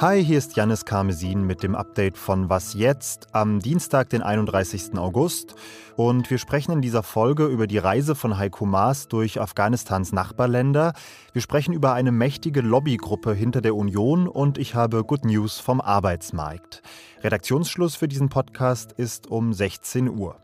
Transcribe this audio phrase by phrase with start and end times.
[0.00, 4.98] Hi, hier ist Janis Karmesin mit dem Update von Was jetzt am Dienstag, den 31.
[4.98, 5.54] August.
[5.96, 10.92] Und wir sprechen in dieser Folge über die Reise von Heiko Maas durch Afghanistans Nachbarländer.
[11.32, 15.80] Wir sprechen über eine mächtige Lobbygruppe hinter der Union und ich habe Good News vom
[15.80, 16.82] Arbeitsmarkt.
[17.22, 20.36] Redaktionsschluss für diesen Podcast ist um 16 Uhr.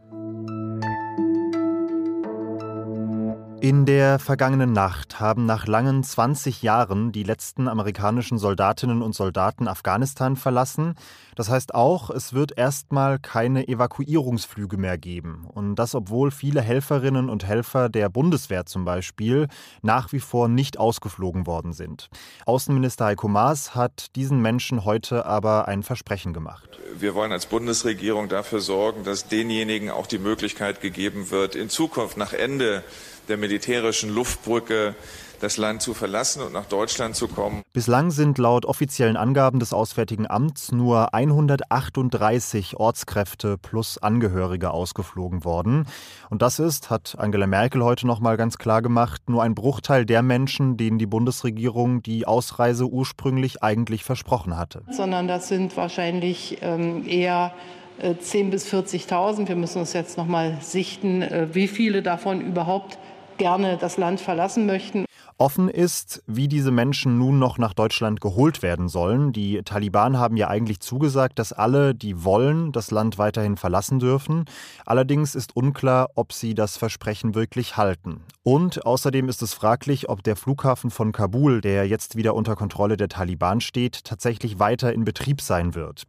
[3.62, 9.68] In der vergangenen Nacht haben nach langen 20 Jahren die letzten amerikanischen Soldatinnen und Soldaten
[9.68, 10.94] Afghanistan verlassen.
[11.36, 15.46] Das heißt auch, es wird erstmal keine Evakuierungsflüge mehr geben.
[15.46, 19.46] Und das, obwohl viele Helferinnen und Helfer der Bundeswehr zum Beispiel
[19.82, 22.08] nach wie vor nicht ausgeflogen worden sind.
[22.46, 26.80] Außenminister Heiko Maas hat diesen Menschen heute aber ein Versprechen gemacht.
[26.98, 32.16] Wir wollen als Bundesregierung dafür sorgen, dass denjenigen auch die Möglichkeit gegeben wird, in Zukunft
[32.16, 32.82] nach Ende
[33.28, 34.94] der militärischen Luftbrücke
[35.40, 37.62] das Land zu verlassen und nach Deutschland zu kommen.
[37.72, 45.86] Bislang sind laut offiziellen Angaben des Auswärtigen Amts nur 138 Ortskräfte plus Angehörige ausgeflogen worden.
[46.28, 50.04] Und das ist, hat Angela Merkel heute noch mal ganz klar gemacht, nur ein Bruchteil
[50.04, 54.82] der Menschen, denen die Bundesregierung die Ausreise ursprünglich eigentlich versprochen hatte.
[54.90, 57.52] Sondern das sind wahrscheinlich ähm, eher
[58.00, 59.48] 10.000 äh, bis 40.000.
[59.48, 62.98] Wir müssen uns jetzt noch mal sichten, äh, wie viele davon überhaupt
[63.40, 65.06] gerne das Land verlassen möchten.
[65.38, 69.32] Offen ist, wie diese Menschen nun noch nach Deutschland geholt werden sollen.
[69.32, 74.44] Die Taliban haben ja eigentlich zugesagt, dass alle, die wollen, das Land weiterhin verlassen dürfen.
[74.84, 78.20] Allerdings ist unklar, ob sie das Versprechen wirklich halten.
[78.42, 82.98] Und außerdem ist es fraglich, ob der Flughafen von Kabul, der jetzt wieder unter Kontrolle
[82.98, 86.04] der Taliban steht, tatsächlich weiter in Betrieb sein wird.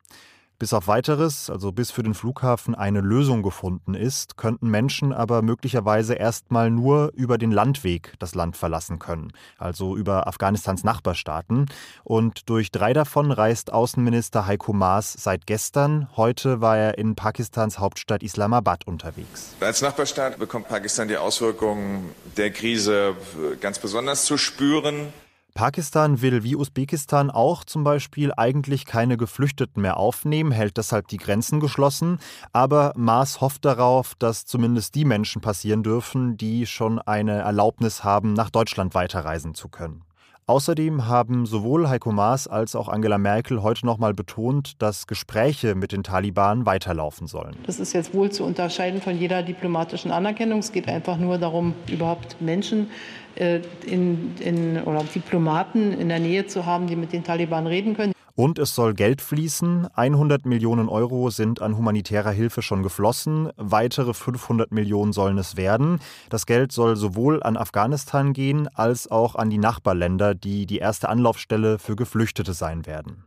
[0.61, 5.41] Bis auf weiteres, also bis für den Flughafen eine Lösung gefunden ist, könnten Menschen aber
[5.41, 11.65] möglicherweise erstmal nur über den Landweg das Land verlassen können, also über Afghanistans Nachbarstaaten.
[12.03, 16.07] Und durch drei davon reist Außenminister Heiko Maas seit gestern.
[16.15, 19.55] Heute war er in Pakistans Hauptstadt Islamabad unterwegs.
[19.61, 23.15] Als Nachbarstaat bekommt Pakistan die Auswirkungen der Krise
[23.61, 25.11] ganz besonders zu spüren.
[25.53, 31.17] Pakistan will wie Usbekistan auch zum Beispiel eigentlich keine Geflüchteten mehr aufnehmen, hält deshalb die
[31.17, 32.19] Grenzen geschlossen.
[32.53, 38.33] Aber Maas hofft darauf, dass zumindest die Menschen passieren dürfen, die schon eine Erlaubnis haben,
[38.33, 40.03] nach Deutschland weiterreisen zu können.
[40.51, 45.93] Außerdem haben sowohl Heiko Maas als auch Angela Merkel heute nochmal betont, dass Gespräche mit
[45.93, 47.55] den Taliban weiterlaufen sollen.
[47.65, 50.59] Das ist jetzt wohl zu unterscheiden von jeder diplomatischen Anerkennung.
[50.59, 52.89] Es geht einfach nur darum, überhaupt Menschen
[53.35, 57.95] äh, in, in, oder Diplomaten in der Nähe zu haben, die mit den Taliban reden
[57.95, 58.10] können.
[58.35, 59.87] Und es soll Geld fließen.
[59.93, 63.49] 100 Millionen Euro sind an humanitärer Hilfe schon geflossen.
[63.57, 65.99] Weitere 500 Millionen sollen es werden.
[66.29, 71.09] Das Geld soll sowohl an Afghanistan gehen als auch an die Nachbarländer, die die erste
[71.09, 73.23] Anlaufstelle für Geflüchtete sein werden.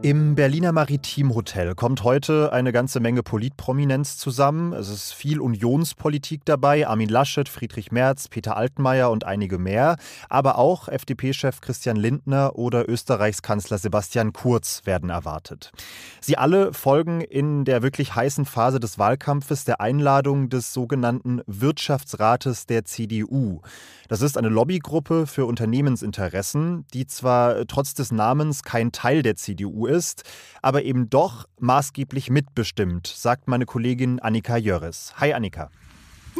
[0.00, 4.72] Im Berliner Maritimhotel kommt heute eine ganze Menge Politprominenz zusammen.
[4.72, 6.86] Es ist viel Unionspolitik dabei.
[6.86, 9.96] Armin Laschet, Friedrich Merz, Peter Altmaier und einige mehr.
[10.28, 15.72] Aber auch FDP-Chef Christian Lindner oder Österreichs Kanzler Sebastian Kurz werden erwartet.
[16.20, 22.66] Sie alle folgen in der wirklich heißen Phase des Wahlkampfes der Einladung des sogenannten Wirtschaftsrates
[22.66, 23.62] der CDU.
[24.06, 29.87] Das ist eine Lobbygruppe für Unternehmensinteressen, die zwar trotz des Namens kein Teil der CDU
[29.88, 30.24] ist,
[30.62, 35.14] aber eben doch maßgeblich mitbestimmt, sagt meine Kollegin Annika Jöris.
[35.16, 35.70] Hi Annika.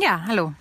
[0.01, 0.53] Ja, hallo.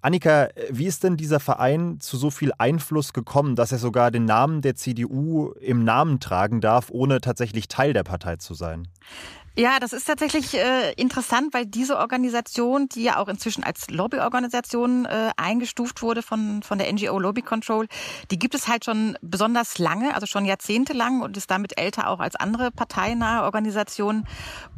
[0.00, 4.24] Annika, wie ist denn dieser Verein zu so viel Einfluss gekommen, dass er sogar den
[4.24, 8.88] Namen der CDU im Namen tragen darf, ohne tatsächlich Teil der Partei zu sein?
[9.58, 15.04] Ja, das ist tatsächlich äh, interessant, weil diese Organisation, die ja auch inzwischen als Lobbyorganisation
[15.04, 17.88] äh, eingestuft wurde von, von der NGO Lobby Control,
[18.30, 22.20] die gibt es halt schon besonders lange, also schon jahrzehntelang und ist damit älter auch
[22.20, 24.28] als andere parteinahe Organisationen.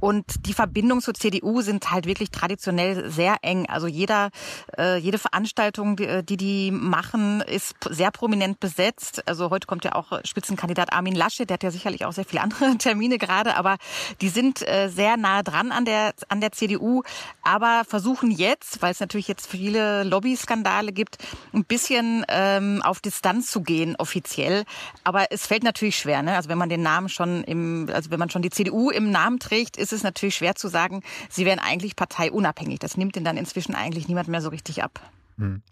[0.00, 3.66] Und die Verbindungen zur CDU sind halt wirklich traditionell sehr eng.
[3.68, 4.30] Also jeder,
[4.78, 9.28] äh, jede Veranstaltung, die, die die machen, ist sehr prominent besetzt.
[9.28, 12.40] Also heute kommt ja auch Spitzenkandidat Armin Laschet, der hat ja sicherlich auch sehr viele
[12.40, 13.76] andere Termine gerade, aber
[14.22, 17.02] die sind äh, sehr nah dran an der, an der CDU,
[17.42, 21.18] aber versuchen jetzt, weil es natürlich jetzt viele Lobbyskandale gibt,
[21.52, 24.64] ein bisschen ähm, auf Distanz zu gehen offiziell.
[25.04, 26.22] Aber es fällt natürlich schwer.
[26.22, 26.36] Ne?
[26.36, 29.38] Also wenn man den Namen schon im, also wenn man schon die CDU im Namen
[29.38, 32.78] trägt, ist es natürlich schwer zu sagen, sie wären eigentlich parteiunabhängig.
[32.78, 35.00] Das nimmt denn dann inzwischen eigentlich niemand mehr so richtig ab.
[35.40, 35.62] Hm.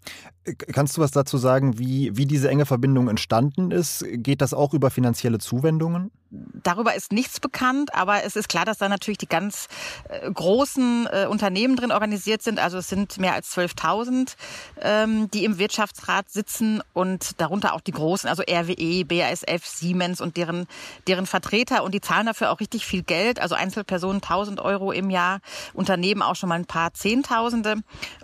[0.73, 4.03] Kannst du was dazu sagen, wie, wie diese enge Verbindung entstanden ist?
[4.13, 6.09] Geht das auch über finanzielle Zuwendungen?
[6.31, 9.67] Darüber ist nichts bekannt, aber es ist klar, dass da natürlich die ganz
[10.09, 12.59] äh, großen äh, Unternehmen drin organisiert sind.
[12.59, 14.35] Also es sind mehr als 12.000,
[14.81, 20.37] ähm, die im Wirtschaftsrat sitzen und darunter auch die großen, also RWE, BASF, Siemens und
[20.37, 20.67] deren,
[21.07, 21.83] deren Vertreter.
[21.83, 25.39] Und die zahlen dafür auch richtig viel Geld, also Einzelpersonen 1.000 Euro im Jahr,
[25.73, 27.75] Unternehmen auch schon mal ein paar Zehntausende.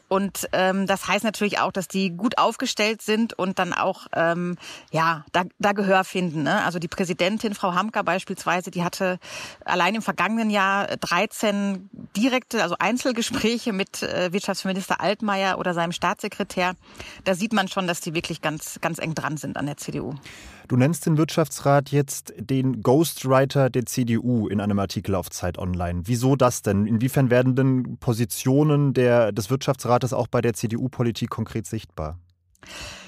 [0.07, 4.57] Und ähm, das heißt natürlich auch, dass die gut aufgestellt sind und dann auch ähm,
[4.91, 6.43] ja da, da Gehör finden.
[6.43, 6.63] Ne?
[6.63, 9.19] Also die Präsidentin Frau Hamka beispielsweise, die hatte
[9.63, 16.75] allein im vergangenen Jahr 13 direkte, also Einzelgespräche mit äh, Wirtschaftsminister Altmaier oder seinem Staatssekretär.
[17.23, 20.15] Da sieht man schon, dass die wirklich ganz ganz eng dran sind an der CDU.
[20.67, 26.01] Du nennst den Wirtschaftsrat jetzt den Ghostwriter der CDU in einem Artikel auf Zeit Online.
[26.05, 26.87] Wieso das denn?
[26.87, 32.17] Inwiefern werden denn Positionen der, des Wirtschaftsrates auch bei der CDU-Politik konkret sichtbar?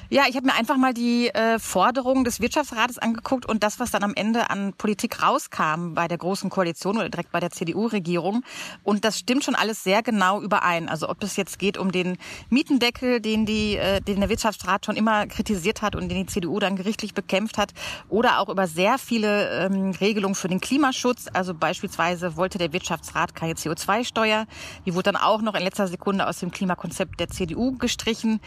[0.10, 3.92] Ja, ich habe mir einfach mal die äh, Forderungen des Wirtschaftsrates angeguckt und das, was
[3.92, 8.46] dann am Ende an Politik rauskam bei der Großen Koalition oder direkt bei der CDU-Regierung.
[8.84, 10.88] Und das stimmt schon alles sehr genau überein.
[10.88, 12.18] Also ob es jetzt geht um den
[12.50, 16.58] Mietendeckel, den, die, äh, den der Wirtschaftsrat schon immer kritisiert hat und den die CDU
[16.60, 17.74] dann gerichtlich bekämpft hat,
[18.08, 21.26] oder auch über sehr viele ähm, Regelungen für den Klimaschutz.
[21.34, 24.46] Also beispielsweise wollte der Wirtschaftsrat keine CO2-Steuer.
[24.86, 28.40] Die wurde dann auch noch in letzter Sekunde aus dem Klimakonzept der CDU gestrichen.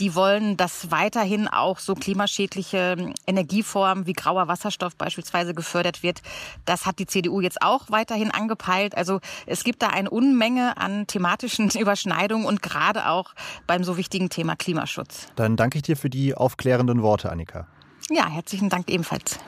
[0.00, 6.02] Die wollen das weiter weiterhin auch so klimaschädliche ähm, Energieformen wie grauer Wasserstoff beispielsweise gefördert
[6.02, 6.22] wird.
[6.64, 8.96] Das hat die CDU jetzt auch weiterhin angepeilt.
[8.96, 13.34] Also es gibt da eine Unmenge an thematischen Überschneidungen und gerade auch
[13.66, 15.28] beim so wichtigen Thema Klimaschutz.
[15.36, 17.66] Dann danke ich dir für die aufklärenden Worte, Annika.
[18.10, 19.38] Ja, herzlichen Dank ebenfalls.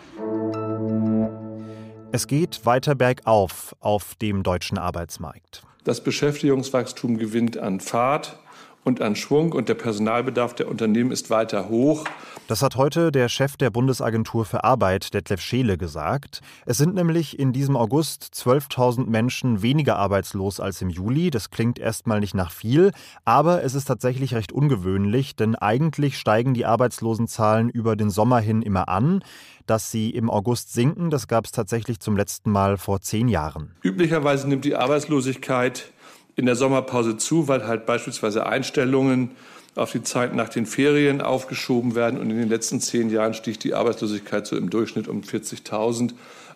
[2.12, 5.62] Es geht weiter bergauf auf dem deutschen Arbeitsmarkt.
[5.84, 8.38] Das Beschäftigungswachstum gewinnt an Fahrt
[8.86, 12.04] und an Schwung und der Personalbedarf der Unternehmen ist weiter hoch.
[12.46, 16.40] Das hat heute der Chef der Bundesagentur für Arbeit, Detlef Scheele, gesagt.
[16.64, 21.30] Es sind nämlich in diesem August 12.000 Menschen weniger arbeitslos als im Juli.
[21.30, 22.92] Das klingt erstmal nicht nach viel,
[23.24, 28.62] aber es ist tatsächlich recht ungewöhnlich, denn eigentlich steigen die Arbeitslosenzahlen über den Sommer hin
[28.62, 29.24] immer an.
[29.66, 33.74] Dass sie im August sinken, das gab es tatsächlich zum letzten Mal vor zehn Jahren.
[33.82, 35.90] Üblicherweise nimmt die Arbeitslosigkeit
[36.36, 39.30] in der Sommerpause zu, weil halt beispielsweise Einstellungen
[39.74, 42.20] auf die Zeit nach den Ferien aufgeschoben werden.
[42.20, 46.12] Und in den letzten zehn Jahren stieg die Arbeitslosigkeit so im Durchschnitt um 40.000.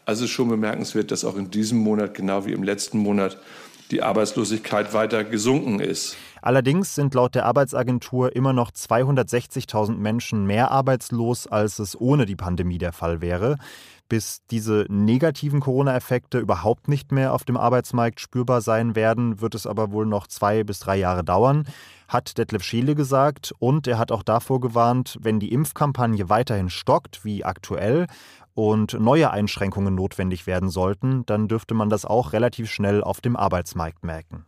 [0.07, 3.39] Also ist schon bemerkenswert, dass auch in diesem Monat, genau wie im letzten Monat,
[3.91, 6.17] die Arbeitslosigkeit weiter gesunken ist.
[6.43, 12.37] Allerdings sind laut der Arbeitsagentur immer noch 260.000 Menschen mehr arbeitslos, als es ohne die
[12.37, 13.59] Pandemie der Fall wäre.
[14.11, 19.69] Bis diese negativen Corona-Effekte überhaupt nicht mehr auf dem Arbeitsmarkt spürbar sein werden, wird es
[19.69, 21.65] aber wohl noch zwei bis drei Jahre dauern,
[22.09, 23.55] hat Detlef Scheele gesagt.
[23.61, 28.09] Und er hat auch davor gewarnt, wenn die Impfkampagne weiterhin stockt, wie aktuell,
[28.55, 33.37] und neue Einschränkungen notwendig werden sollten, dann dürfte man das auch relativ schnell auf dem
[33.37, 34.45] Arbeitsmarkt merken.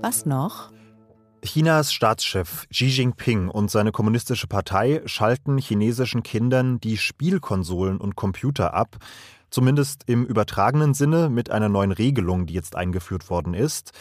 [0.00, 0.70] Was noch?
[1.42, 8.74] Chinas Staatschef Xi Jinping und seine kommunistische Partei schalten chinesischen Kindern die Spielkonsolen und Computer
[8.74, 8.98] ab,
[9.50, 13.92] zumindest im übertragenen Sinne mit einer neuen Regelung, die jetzt eingeführt worden ist.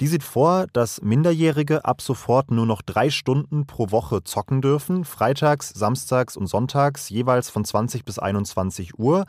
[0.00, 5.04] Die sieht vor, dass Minderjährige ab sofort nur noch drei Stunden pro Woche zocken dürfen,
[5.04, 9.24] freitags, samstags und sonntags jeweils von 20 bis 21 Uhr.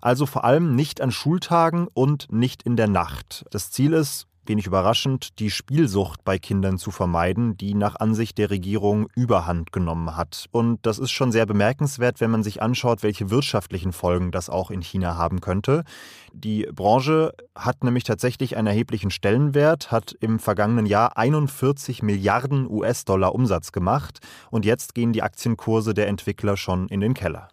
[0.00, 3.44] Also vor allem nicht an Schultagen und nicht in der Nacht.
[3.50, 8.50] Das Ziel ist, wenig überraschend, die Spielsucht bei Kindern zu vermeiden, die nach Ansicht der
[8.50, 10.46] Regierung überhand genommen hat.
[10.50, 14.70] Und das ist schon sehr bemerkenswert, wenn man sich anschaut, welche wirtschaftlichen Folgen das auch
[14.70, 15.84] in China haben könnte.
[16.32, 23.34] Die Branche hat nämlich tatsächlich einen erheblichen Stellenwert, hat im vergangenen Jahr 41 Milliarden US-Dollar
[23.34, 27.48] Umsatz gemacht und jetzt gehen die Aktienkurse der Entwickler schon in den Keller.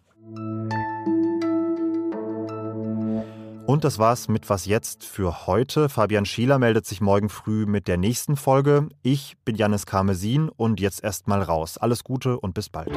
[3.66, 5.88] Und das war's mit Was jetzt für heute.
[5.88, 8.88] Fabian Schieler meldet sich morgen früh mit der nächsten Folge.
[9.02, 11.76] Ich bin Janis Karmesin und jetzt erstmal raus.
[11.76, 12.96] Alles Gute und bis bald.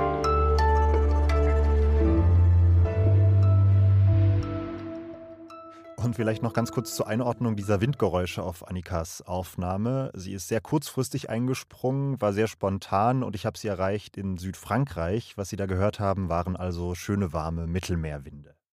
[5.98, 10.12] Und vielleicht noch ganz kurz zur Einordnung dieser Windgeräusche auf Annikas Aufnahme.
[10.14, 15.36] Sie ist sehr kurzfristig eingesprungen, war sehr spontan und ich habe sie erreicht in Südfrankreich.
[15.36, 18.59] Was Sie da gehört haben, waren also schöne warme Mittelmeerwinde.